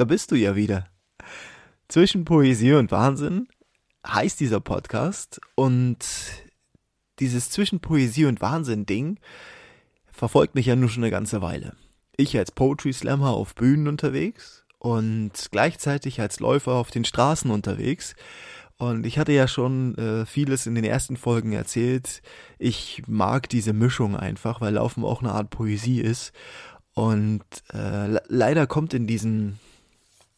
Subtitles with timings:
[0.00, 0.86] da bist du ja wieder.
[1.88, 3.48] Zwischen Poesie und Wahnsinn
[4.06, 5.98] heißt dieser Podcast und
[7.18, 9.20] dieses zwischen Poesie und Wahnsinn Ding
[10.10, 11.76] verfolgt mich ja nur schon eine ganze Weile.
[12.16, 18.14] Ich als Poetry Slammer auf Bühnen unterwegs und gleichzeitig als Läufer auf den Straßen unterwegs.
[18.78, 22.22] Und ich hatte ja schon äh, vieles in den ersten Folgen erzählt.
[22.58, 26.32] Ich mag diese Mischung einfach, weil Laufen auch eine Art Poesie ist.
[26.94, 29.60] Und äh, leider kommt in diesen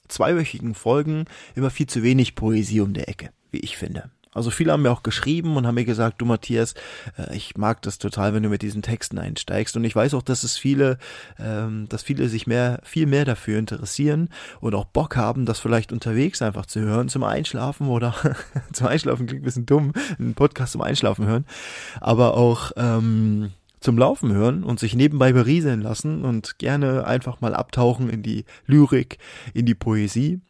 [0.08, 4.10] zweiwöchigen Folgen immer viel zu wenig Poesie um der Ecke, wie ich finde.
[4.34, 6.74] Also viele haben mir auch geschrieben und haben mir gesagt, du Matthias,
[7.18, 9.76] äh, ich mag das total, wenn du mit diesen Texten einsteigst.
[9.76, 10.98] Und ich weiß auch, dass es viele,
[11.38, 14.30] ähm, dass viele sich mehr, viel mehr dafür interessieren
[14.60, 18.14] und auch Bock haben, das vielleicht unterwegs einfach zu hören, zum Einschlafen oder
[18.72, 21.44] zum Einschlafen klingt ein bisschen dumm, einen Podcast zum Einschlafen hören,
[22.00, 27.54] aber auch ähm, zum Laufen hören und sich nebenbei berieseln lassen und gerne einfach mal
[27.54, 29.18] abtauchen in die Lyrik,
[29.54, 30.40] in die Poesie.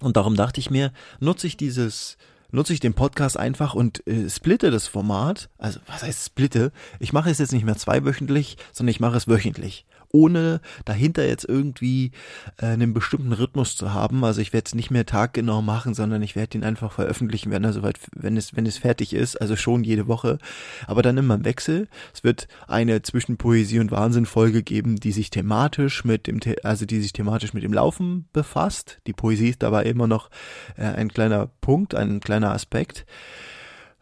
[0.00, 2.16] Und darum dachte ich mir, nutze ich dieses
[2.54, 5.48] nutze ich den Podcast einfach und äh, splitte das Format.
[5.56, 6.70] Also was heißt splitte?
[7.00, 11.48] Ich mache es jetzt nicht mehr zweiwöchentlich, sondern ich mache es wöchentlich ohne dahinter jetzt
[11.48, 12.12] irgendwie
[12.58, 14.24] äh, einen bestimmten Rhythmus zu haben.
[14.24, 17.64] Also ich werde es nicht mehr taggenau machen, sondern ich werde ihn einfach veröffentlichen, wenn
[17.64, 20.38] er soweit, wenn es, wenn es fertig ist, also schon jede Woche.
[20.86, 21.88] Aber dann immer im Wechsel.
[22.14, 26.86] Es wird eine zwischen Poesie und Wahnsinn Folge geben, die sich thematisch mit dem, also
[26.86, 29.00] die sich thematisch mit dem Laufen befasst.
[29.06, 30.30] Die Poesie ist dabei immer noch
[30.76, 33.06] äh, ein kleiner Punkt, ein kleiner Aspekt.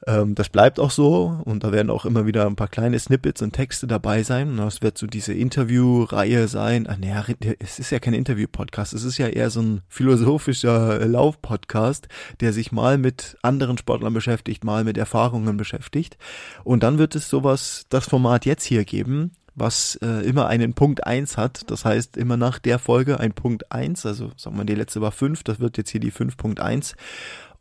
[0.07, 3.43] Ähm, das bleibt auch so und da werden auch immer wieder ein paar kleine Snippets
[3.43, 4.51] und Texte dabei sein.
[4.51, 6.87] Und das wird so diese Interviewreihe sein.
[6.89, 7.25] Ach, naja,
[7.59, 12.09] es ist ja kein Interview-Podcast, es ist ja eher so ein philosophischer Lauf-Podcast,
[12.41, 16.17] der sich mal mit anderen Sportlern beschäftigt, mal mit Erfahrungen beschäftigt.
[16.65, 21.07] Und dann wird es sowas, das Format jetzt hier geben, was äh, immer einen Punkt
[21.07, 21.71] eins hat.
[21.71, 24.07] Das heißt, immer nach der Folge ein Punkt eins.
[24.07, 26.95] also sagen wir, die letzte war fünf, das wird jetzt hier die 5.1.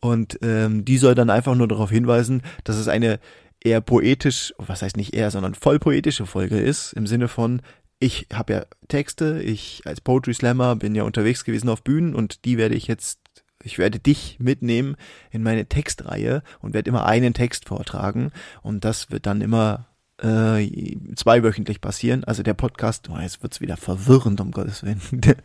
[0.02, 3.20] Und ähm, die soll dann einfach nur darauf hinweisen, dass es eine
[3.62, 7.62] eher poetisch, was heißt nicht eher, sondern voll poetische Folge ist, im Sinne von,
[8.00, 12.46] ich habe ja Texte, ich als Poetry Slammer bin ja unterwegs gewesen auf Bühnen und
[12.46, 13.20] die werde ich jetzt,
[13.62, 14.96] ich werde dich mitnehmen
[15.32, 19.88] in meine Textreihe und werde immer einen Text vortragen und das wird dann immer
[20.22, 22.24] äh, zweiwöchentlich passieren.
[22.24, 25.02] Also der Podcast, oh, jetzt wird's wieder verwirrend, um Gottes Willen.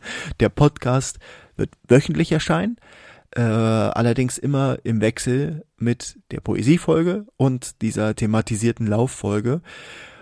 [0.41, 1.19] Der Podcast
[1.57, 2.77] wird wöchentlich erscheinen
[3.37, 9.61] äh, allerdings immer im Wechsel mit der Poesiefolge und dieser thematisierten Lauffolge,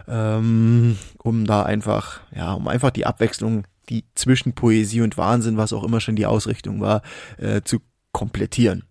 [0.09, 5.73] ähm, um da einfach, ja, um einfach die Abwechslung, die zwischen Poesie und Wahnsinn, was
[5.73, 7.03] auch immer schon die Ausrichtung war,
[7.39, 7.81] äh, zu
[8.13, 8.85] komplettieren.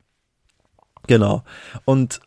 [1.07, 1.43] Genau.
[1.85, 2.19] Und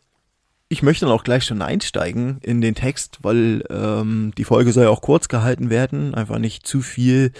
[0.67, 4.85] ich möchte dann auch gleich schon einsteigen in den Text, weil ähm, die Folge soll
[4.85, 7.31] ja auch kurz gehalten werden, einfach nicht zu viel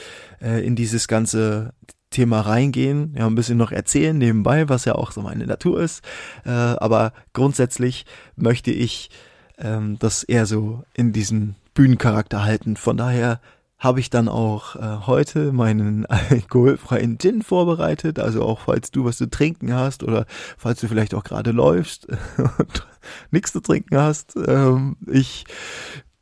[0.42, 1.74] äh, in dieses ganze
[2.16, 6.02] Thema reingehen, ja, ein bisschen noch erzählen nebenbei, was ja auch so meine Natur ist.
[6.46, 8.06] Äh, aber grundsätzlich
[8.38, 9.10] möchte ich
[9.58, 12.78] ähm, das eher so in diesen Bühnencharakter halten.
[12.78, 13.42] Von daher
[13.78, 18.18] habe ich dann auch äh, heute meinen alkoholfreien Gin vorbereitet.
[18.18, 20.26] Also auch falls du was zu trinken hast oder
[20.58, 22.88] falls du vielleicht auch gerade läufst und
[23.32, 24.38] nichts zu trinken hast.
[24.48, 25.44] Ähm, ich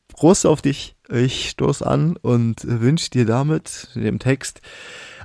[0.08, 0.96] Prost auf dich.
[1.14, 4.62] Ich stoß an und wünsche dir damit dem Text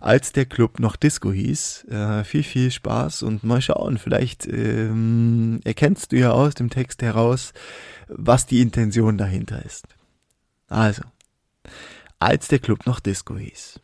[0.02, 1.86] als der Club noch Disco hieß.
[1.88, 7.00] Äh, viel, viel Spaß und mal schauen, vielleicht ähm, erkennst du ja aus dem Text
[7.00, 7.54] heraus,
[8.06, 9.86] was die Intention dahinter ist.
[10.68, 11.02] Also,
[12.18, 13.80] als der Club noch Disco hieß.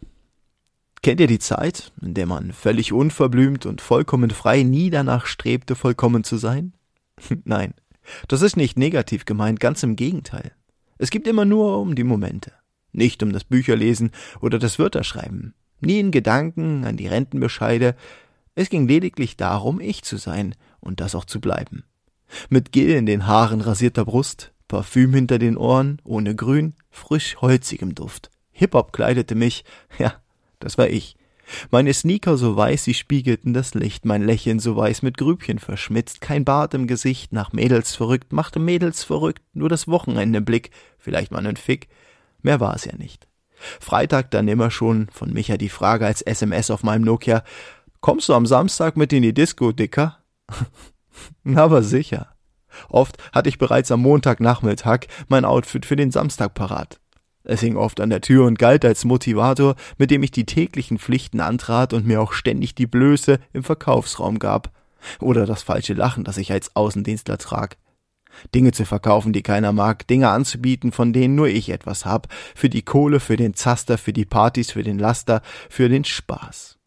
[1.03, 5.75] Kennt ihr die Zeit, in der man völlig unverblümt und vollkommen frei nie danach strebte,
[5.75, 6.75] vollkommen zu sein?
[7.45, 7.73] Nein,
[8.29, 10.53] das ist nicht negativ gemeint, ganz im Gegenteil.
[10.99, 12.53] Es gibt immer nur um die Momente,
[12.93, 14.11] nicht um das Bücherlesen
[14.41, 17.97] oder das Wörterschreiben, nie in Gedanken an die Rentenbescheide,
[18.55, 21.85] es ging lediglich darum, ich zu sein und das auch zu bleiben.
[22.49, 27.95] Mit Gel in den Haaren rasierter Brust, Parfüm hinter den Ohren, ohne Grün, frisch holzigem
[27.95, 28.31] Duft.
[28.53, 29.65] Hip-Hop kleidete mich,
[29.99, 30.15] ja,
[30.61, 31.17] das war ich.
[31.71, 36.21] Meine Sneaker so weiß, sie spiegelten das Licht, mein Lächeln so weiß mit Grübchen verschmitzt,
[36.21, 40.71] kein Bart im Gesicht, nach Mädels verrückt, machte Mädels verrückt, nur das Wochenende im Blick,
[40.99, 41.89] vielleicht mal nen Fick,
[42.43, 43.29] mehr war es ja nicht.
[43.81, 47.45] Freitag dann immer schon von Micha die Frage als SMS auf meinem Nokia,
[48.01, 50.19] kommst du am Samstag mit in die Disco, Dicker?
[51.55, 52.35] Aber sicher.
[52.89, 57.01] Oft hatte ich bereits am Montagnachmittag mein Outfit für den Samstag parat.
[57.45, 60.99] Es hing oft an der Tür und galt als Motivator, mit dem ich die täglichen
[60.99, 64.73] Pflichten antrat und mir auch ständig die Blöße im Verkaufsraum gab.
[65.21, 67.77] Oder das falsche Lachen, das ich als Außendienstler trag.
[68.55, 72.71] Dinge zu verkaufen, die keiner mag, Dinge anzubieten, von denen nur ich etwas hab, für
[72.71, 76.79] die Kohle, für den Zaster, für die Partys, für den Laster, für den Spaß.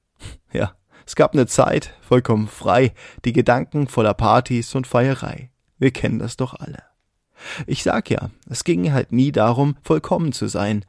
[0.52, 0.74] Ja,
[1.06, 2.94] es gab eine Zeit, vollkommen frei,
[3.24, 5.52] die Gedanken voller Partys und Feierei.
[5.78, 6.87] Wir kennen das doch alle.
[7.66, 10.86] Ich sag ja, es ging halt nie darum, vollkommen zu sein.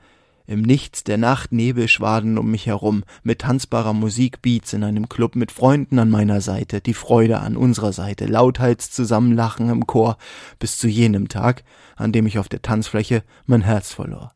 [0.46, 5.36] Im Nichts der Nacht Nebelschwaden um mich herum, mit tanzbarer Musik Beats in einem Club
[5.36, 10.16] mit Freunden an meiner Seite, die Freude an unserer Seite, lauthals zusammenlachen im Chor,
[10.58, 11.64] bis zu jenem Tag,
[11.96, 14.32] an dem ich auf der Tanzfläche mein Herz verlor.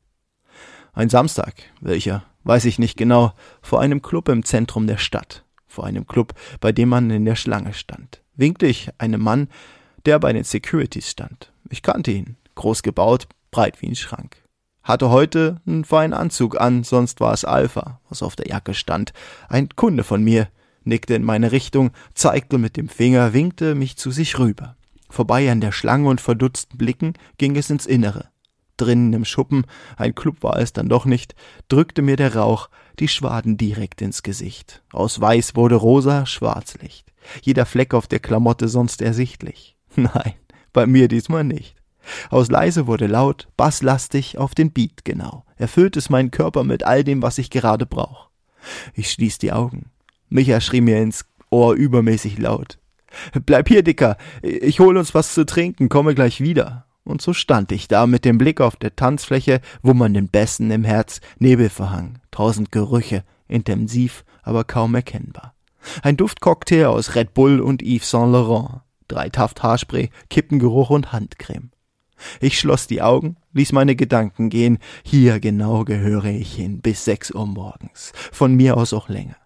[0.92, 3.32] Ein Samstag, welcher, weiß ich nicht genau,
[3.62, 7.36] vor einem Club im Zentrum der Stadt, vor einem Club, bei dem man in der
[7.36, 9.48] Schlange stand, winkte ich einem Mann,
[10.04, 11.52] der bei den Securities stand.
[11.72, 14.36] Ich kannte ihn, groß gebaut, breit wie ein Schrank.
[14.82, 19.14] Hatte heute einen feinen Anzug an, sonst war es Alpha, was auf der Jacke stand.
[19.48, 20.48] Ein Kunde von mir,
[20.84, 24.76] nickte in meine Richtung, zeigte mit dem Finger, winkte mich zu sich rüber.
[25.08, 28.28] Vorbei an der Schlange und verdutzten Blicken ging es ins Innere.
[28.76, 29.64] Drinnen im Schuppen,
[29.96, 31.34] ein Club war es dann doch nicht,
[31.68, 34.82] drückte mir der Rauch die Schwaden direkt ins Gesicht.
[34.92, 37.14] Aus Weiß wurde rosa Schwarzlicht.
[37.40, 39.78] Jeder Fleck auf der Klamotte sonst ersichtlich.
[39.96, 40.34] Nein,
[40.72, 41.76] bei mir diesmal nicht.
[42.30, 45.44] Aus leise wurde laut, basslastig auf den Beat genau.
[45.56, 48.28] Erfüllt es meinen Körper mit all dem, was ich gerade brauch.
[48.94, 49.90] Ich schließ die Augen.
[50.28, 52.78] Micha schrie mir ins Ohr übermäßig laut.
[53.44, 54.16] Bleib hier, Dicker.
[54.42, 56.86] Ich hol uns was zu trinken, komme gleich wieder.
[57.04, 60.70] Und so stand ich da mit dem Blick auf der Tanzfläche, wo man den Besten
[60.70, 65.54] im Herz Nebel verhang, tausend Gerüche, intensiv, aber kaum erkennbar.
[66.02, 71.70] Ein Duftcocktail aus Red Bull und Yves Saint Laurent, drei Taft Haarspray, Kippengeruch und Handcreme.
[72.40, 74.78] Ich schloss die Augen, ließ meine Gedanken gehen.
[75.04, 78.12] Hier genau gehöre ich hin, bis sechs Uhr morgens.
[78.14, 79.36] Von mir aus auch länger.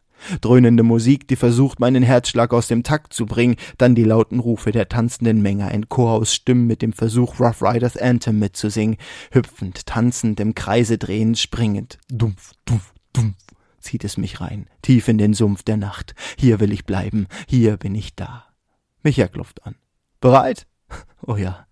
[0.40, 4.72] Dröhnende Musik, die versucht, meinen Herzschlag aus dem Takt zu bringen, dann die lauten Rufe
[4.72, 8.96] der tanzenden Menge, ein Chor aus Stimmen mit dem Versuch, Rough Riders Anthem mitzusingen,
[9.30, 13.36] hüpfend, tanzend, im Kreise drehend, springend, dumpf, dumpf, dumpf,
[13.78, 16.14] zieht es mich rein, tief in den Sumpf der Nacht.
[16.36, 18.46] Hier will ich bleiben, hier bin ich da.
[19.06, 19.76] Micha klopft an.
[20.20, 20.66] Bereit?
[21.28, 21.66] Oh ja,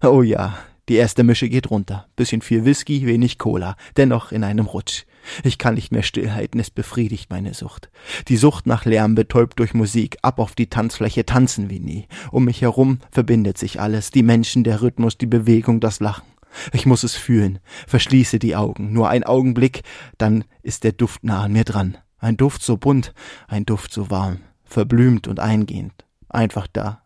[0.00, 0.56] Oh ja,
[0.88, 2.06] die erste Mische geht runter.
[2.14, 5.04] Bisschen viel Whisky, wenig Cola, dennoch in einem Rutsch.
[5.42, 7.90] Ich kann nicht mehr stillhalten, es befriedigt meine Sucht.
[8.28, 12.06] Die Sucht nach Lärm betäubt durch Musik, ab auf die Tanzfläche tanzen wie nie.
[12.30, 16.28] Um mich herum verbindet sich alles, die Menschen, der Rhythmus, die Bewegung, das Lachen.
[16.72, 17.58] Ich muss es fühlen,
[17.88, 19.82] verschließe die Augen, nur ein Augenblick,
[20.16, 21.98] dann ist der Duft nah an mir dran.
[22.18, 23.14] Ein Duft so bunt,
[23.48, 27.02] ein Duft so warm, verblümt und eingehend, einfach da,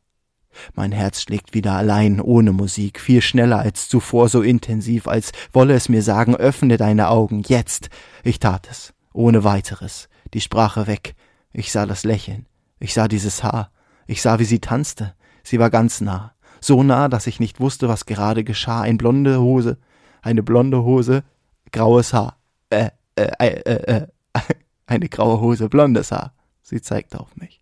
[0.75, 5.75] mein Herz schlägt wieder allein, ohne Musik, viel schneller als zuvor, so intensiv, als wolle
[5.75, 7.91] es mir sagen, öffne deine Augen, jetzt.
[8.23, 11.15] Ich tat es, ohne weiteres, die Sprache weg.
[11.53, 12.47] Ich sah das Lächeln,
[12.81, 13.71] ich sah dieses Haar,
[14.07, 17.89] ich sah, wie sie tanzte, sie war ganz nah, so nah, dass ich nicht wusste,
[17.89, 19.79] was gerade geschah, ein blonde Hose,
[20.23, 21.25] eine blonde Hose,
[21.73, 22.37] graues Haar,
[22.71, 24.07] äh, äh, äh, äh,
[24.87, 26.33] eine graue Hose, blondes Haar.
[26.63, 27.62] Sie zeigte auf mich.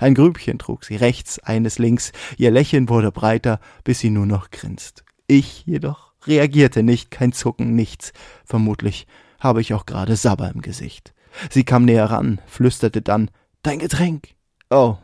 [0.00, 4.50] Ein Grübchen trug sie rechts, eines links, ihr Lächeln wurde breiter, bis sie nur noch
[4.50, 5.04] grinst.
[5.26, 8.12] Ich jedoch reagierte nicht, kein Zucken, nichts.
[8.44, 9.06] Vermutlich
[9.38, 11.14] habe ich auch gerade Sabber im Gesicht.
[11.50, 13.30] Sie kam näher ran, flüsterte dann
[13.62, 14.28] Dein Getränk.
[14.70, 14.96] Oh,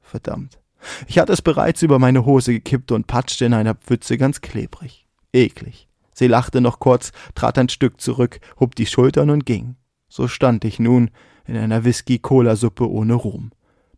[0.00, 0.58] verdammt.
[1.06, 5.06] Ich hatte es bereits über meine Hose gekippt und patschte in einer Pfütze ganz klebrig.
[5.32, 5.88] Eklig.
[6.12, 9.76] Sie lachte noch kurz, trat ein Stück zurück, hob die Schultern und ging.
[10.08, 11.10] So stand ich nun
[11.46, 13.50] in einer Whisky-Cola-Suppe ohne Ruhm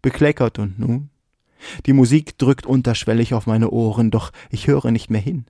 [0.02, 1.10] bekleckert und nun?
[1.86, 5.46] Die Musik drückt unterschwellig auf meine Ohren, doch ich höre nicht mehr hin.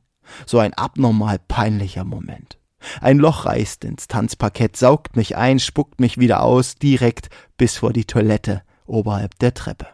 [0.47, 2.59] So ein abnormal peinlicher Moment.
[3.01, 7.93] Ein Loch reißt ins Tanzparkett, saugt mich ein, spuckt mich wieder aus, direkt bis vor
[7.93, 9.89] die Toilette oberhalb der Treppe.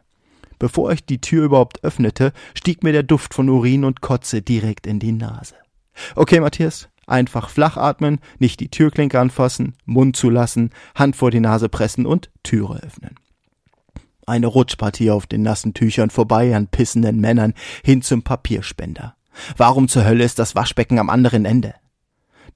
[0.59, 4.87] Bevor ich die Tür überhaupt öffnete, stieg mir der Duft von Urin und Kotze direkt
[4.87, 5.57] in die Nase.
[6.15, 11.69] Okay, Matthias, einfach flach atmen, nicht die Türklinke anfassen, Mund zulassen, Hand vor die Nase
[11.69, 13.17] pressen und Türe öffnen.
[14.27, 19.17] Eine Rutschpartie auf den nassen Tüchern vorbei an pissenden Männern hin zum Papierspender.
[19.57, 21.75] Warum zur Hölle ist das Waschbecken am anderen Ende?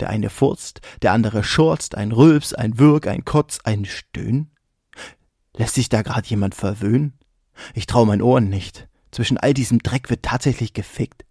[0.00, 4.50] Der eine furzt, der andere schurzt, ein Rülps, ein Würg, ein Kotz, ein Stöhn.
[5.56, 7.14] Lässt sich da grad jemand verwöhnen?
[7.74, 8.88] Ich trau meinen Ohren nicht.
[9.10, 11.24] Zwischen all diesem Dreck wird tatsächlich gefickt.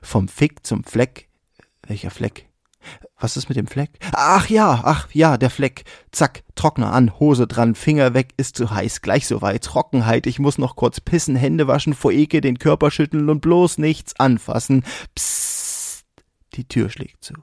[0.00, 1.28] Vom Fick zum Fleck.
[1.86, 2.47] Welcher Fleck?
[3.18, 3.90] Was ist mit dem Fleck?
[4.12, 5.84] Ach ja, ach ja, der Fleck.
[6.12, 9.64] Zack, Trockner an, Hose dran, Finger weg, ist zu heiß, gleich soweit.
[9.64, 13.78] Trockenheit, ich muss noch kurz pissen, Hände waschen, vor Ekel den Körper schütteln und bloß
[13.78, 14.84] nichts anfassen.
[15.14, 16.06] Psst,
[16.54, 17.34] die Tür schlägt zu.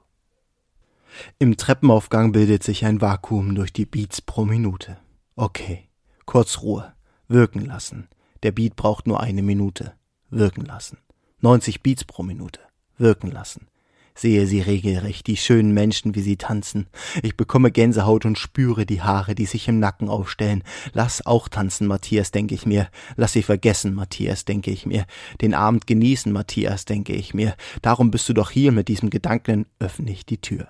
[1.40, 4.98] Im Treppenaufgang bildet sich ein Vakuum durch die Beats pro Minute.
[5.36, 5.90] Okay,
[6.26, 6.94] kurz Ruhe,
[7.28, 8.08] wirken lassen.
[8.44, 9.94] Der Beat braucht nur eine Minute.
[10.30, 10.98] Wirken lassen.
[11.42, 12.60] 90 Beats pro Minute.
[12.98, 13.68] Wirken lassen.
[14.16, 16.88] Sehe sie regelrecht, die schönen Menschen, wie sie tanzen.
[17.22, 20.64] Ich bekomme Gänsehaut und spüre die Haare, die sich im Nacken aufstellen.
[20.94, 22.90] Lass auch tanzen, Matthias, denke ich mir.
[23.18, 25.06] Lass sie vergessen, Matthias, denke ich mir.
[25.42, 27.56] Den Abend genießen, Matthias, denke ich mir.
[27.82, 30.70] Darum bist du doch hier mit diesem Gedanken, öffne ich die Tür.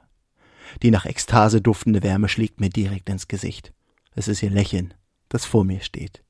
[0.82, 3.74] Die nach Ekstase duftende Wärme schlägt mir direkt ins Gesicht.
[4.16, 4.94] Es ist ihr Lächeln,
[5.30, 6.24] das vor mir steht.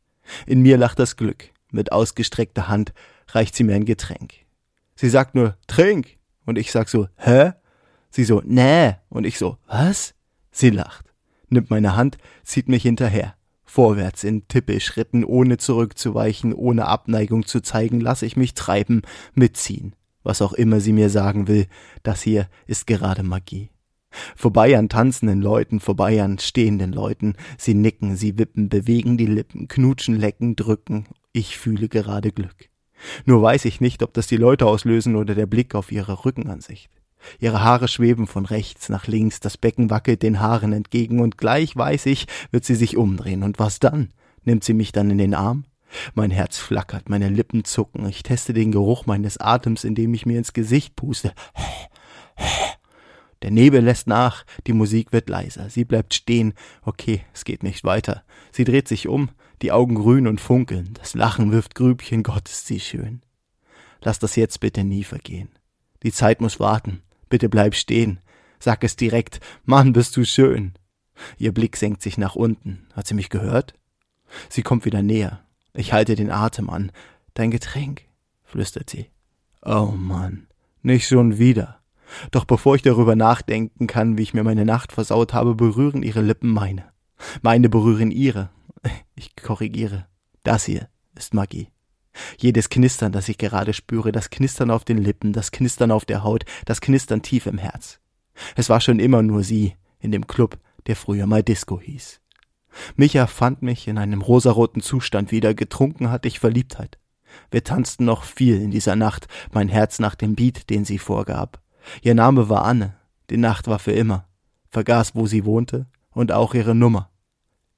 [0.45, 1.49] In mir lacht das Glück.
[1.71, 2.93] Mit ausgestreckter Hand
[3.29, 4.33] reicht sie mir ein Getränk.
[4.95, 6.17] Sie sagt nur, trink!
[6.45, 7.53] Und ich sag so, hä?
[8.09, 8.93] Sie so, nee.
[9.09, 10.13] Und ich so, was?
[10.51, 11.13] Sie lacht,
[11.49, 13.35] nimmt meine Hand, zieht mich hinterher.
[13.65, 19.01] Vorwärts in Tippelschritten, ohne zurückzuweichen, ohne Abneigung zu zeigen, lasse ich mich treiben,
[19.33, 19.95] mitziehen.
[20.23, 21.67] Was auch immer sie mir sagen will,
[22.01, 23.69] das hier ist gerade Magie.
[24.35, 27.35] Vorbei an tanzenden Leuten, vorbei an stehenden Leuten.
[27.57, 31.07] Sie nicken, sie wippen, bewegen die Lippen, knutschen, lecken, drücken.
[31.33, 32.69] Ich fühle gerade Glück.
[33.25, 36.89] Nur weiß ich nicht, ob das die Leute auslösen oder der Blick auf ihre Rückenansicht.
[37.39, 41.75] Ihre Haare schweben von rechts nach links, das Becken wackelt den Haaren entgegen, und gleich
[41.75, 43.43] weiß ich, wird sie sich umdrehen.
[43.43, 44.09] Und was dann?
[44.43, 45.65] Nimmt sie mich dann in den Arm?
[46.13, 50.37] Mein Herz flackert, meine Lippen zucken, ich teste den Geruch meines Atems, indem ich mir
[50.37, 51.33] ins Gesicht puste.
[53.41, 56.53] Der Nebel lässt nach, die Musik wird leiser, sie bleibt stehen,
[56.83, 58.23] okay, es geht nicht weiter.
[58.51, 59.29] Sie dreht sich um,
[59.61, 63.21] die Augen grün und funkeln, das Lachen wirft Grübchen, Gott ist sie schön.
[64.01, 65.49] Lass das jetzt bitte nie vergehen.
[66.03, 68.19] Die Zeit muss warten, bitte bleib stehen.
[68.59, 70.73] Sag es direkt, Mann, bist du schön.
[71.37, 72.87] Ihr Blick senkt sich nach unten.
[72.93, 73.73] Hat sie mich gehört?
[74.49, 75.41] Sie kommt wieder näher.
[75.73, 76.91] Ich halte den Atem an.
[77.33, 78.03] Dein Getränk,
[78.43, 79.09] flüstert sie.
[79.61, 80.47] Oh Mann,
[80.81, 81.79] nicht schon wieder.
[82.31, 86.21] Doch bevor ich darüber nachdenken kann, wie ich mir meine Nacht versaut habe, berühren ihre
[86.21, 86.85] Lippen meine.
[87.41, 88.49] Meine berühren ihre.
[89.15, 90.07] Ich korrigiere.
[90.43, 91.69] Das hier ist Magie.
[92.37, 96.23] Jedes Knistern, das ich gerade spüre, das Knistern auf den Lippen, das Knistern auf der
[96.23, 97.99] Haut, das Knistern tief im Herz.
[98.55, 102.21] Es war schon immer nur sie in dem Club, der früher mal Disco hieß.
[102.95, 106.97] Micha fand mich in einem rosaroten Zustand wieder, getrunken hatte ich Verliebtheit.
[107.51, 111.61] Wir tanzten noch viel in dieser Nacht, mein Herz nach dem Beat, den sie vorgab.
[112.01, 112.95] Ihr Name war Anne,
[113.29, 114.27] die Nacht war für immer,
[114.71, 117.09] vergaß, wo sie wohnte und auch ihre Nummer.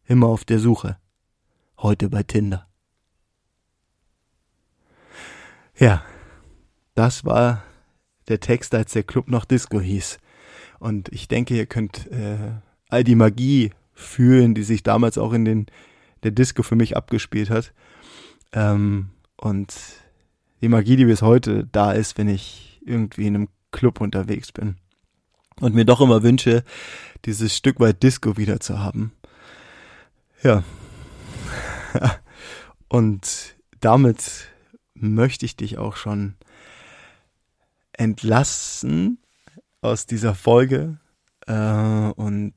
[0.07, 0.97] Immer auf der Suche.
[1.77, 2.65] Heute bei Tinder.
[5.77, 6.03] Ja,
[6.95, 7.63] das war
[8.27, 10.17] der Text, als der Club noch Disco hieß.
[10.79, 12.53] Und ich denke, ihr könnt äh,
[12.89, 15.65] all die Magie fühlen, die sich damals auch in den
[16.23, 17.73] der Disco für mich abgespielt hat.
[18.53, 19.75] Ähm, und
[20.61, 24.77] die Magie, die bis heute da ist, wenn ich irgendwie in einem Club unterwegs bin.
[25.59, 26.63] Und mir doch immer wünsche,
[27.25, 29.11] dieses Stück weit Disco wieder zu haben.
[30.43, 30.63] Ja.
[32.89, 34.49] Und damit
[34.93, 36.35] möchte ich dich auch schon
[37.93, 39.19] entlassen
[39.81, 40.99] aus dieser Folge.
[41.47, 42.53] Äh, und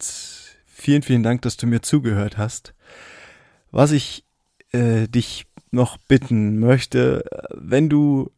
[0.67, 2.75] vielen, vielen Dank, dass du mir zugehört hast.
[3.71, 4.25] Was ich
[4.73, 8.33] äh, dich noch bitten möchte, wenn du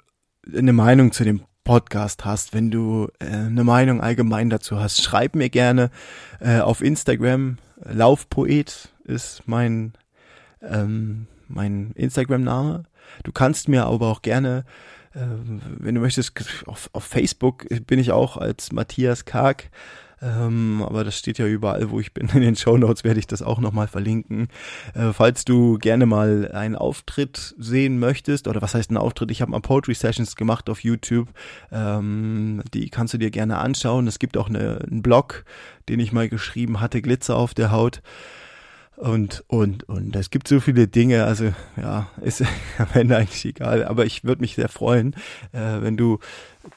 [0.55, 5.35] eine Meinung zu dem Podcast hast, wenn du äh, eine Meinung allgemein dazu hast, schreib
[5.35, 5.91] mir gerne
[6.41, 7.59] äh, auf Instagram.
[7.85, 9.93] Laufpoet ist mein
[10.63, 12.85] ähm, mein Instagram-Name.
[13.25, 14.65] Du kannst mir aber auch gerne,
[15.15, 15.21] äh,
[15.79, 16.33] wenn du möchtest,
[16.67, 19.71] auf, auf Facebook bin ich auch als Matthias Karg
[20.23, 22.29] ähm, aber das steht ja überall, wo ich bin.
[22.29, 24.49] In den Show Notes werde ich das auch nochmal verlinken.
[24.95, 29.31] Äh, falls du gerne mal einen Auftritt sehen möchtest, oder was heißt ein Auftritt?
[29.33, 31.29] Ich habe mal Poetry Sessions gemacht auf YouTube.
[31.73, 34.07] Ähm, die kannst du dir gerne anschauen.
[34.07, 35.45] Es gibt auch eine, einen Blog,
[35.89, 38.01] den ich mal geschrieben hatte, Glitzer auf der Haut.
[38.97, 40.15] Und, und, und.
[40.15, 42.43] Es gibt so viele Dinge, also ja, ist
[42.79, 45.15] am Ende eigentlich egal, aber ich würde mich sehr freuen,
[45.53, 46.19] äh, wenn du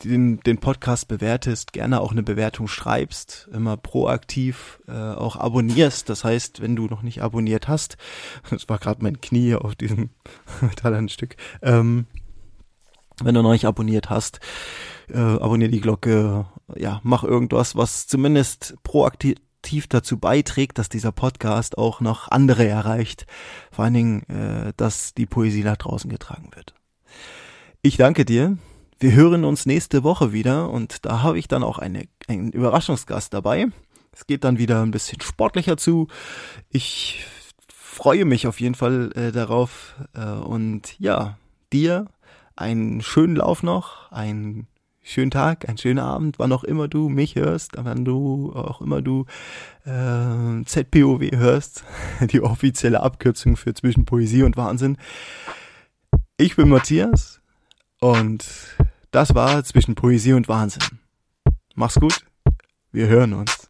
[0.04, 6.10] den, den Podcast bewertest, gerne auch eine Bewertung schreibst, immer proaktiv äh, auch abonnierst.
[6.10, 7.98] Das heißt, wenn du noch nicht abonniert hast,
[8.50, 10.10] das war gerade mein Knie auf diesem
[10.62, 12.08] metallernen Stück, ähm,
[13.24, 14.40] wenn du noch nicht abonniert hast,
[15.10, 16.46] äh, abonnier die Glocke,
[16.76, 22.68] ja, mach irgendwas, was zumindest proaktiv aktiv dazu beiträgt, dass dieser Podcast auch noch andere
[22.68, 23.26] erreicht.
[23.72, 26.76] Vor allen Dingen, äh, dass die Poesie nach draußen getragen wird.
[27.82, 28.60] Ich danke dir.
[29.00, 33.34] Wir hören uns nächste Woche wieder und da habe ich dann auch eine, einen Überraschungsgast
[33.34, 33.66] dabei.
[34.12, 36.10] Es geht dann wieder ein bisschen sportlicher zu.
[36.70, 37.26] Ich
[37.68, 41.40] freue mich auf jeden Fall äh, darauf äh, und ja,
[41.74, 42.06] dir
[42.56, 44.68] einen schönen Lauf noch, einen
[45.06, 49.02] schönen Tag, einen schönen Abend, wann auch immer du mich hörst, wann du auch immer
[49.02, 49.26] du
[49.86, 51.84] äh, ZPOW hörst,
[52.22, 54.98] die offizielle Abkürzung für zwischen Poesie und Wahnsinn.
[56.38, 57.40] Ich bin Matthias
[58.02, 58.46] und
[59.12, 61.00] das war zwischen Poesie und Wahnsinn.
[61.76, 62.26] Mach's gut.
[62.92, 63.65] Wir hören uns.